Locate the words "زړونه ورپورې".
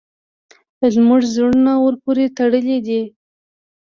1.33-2.25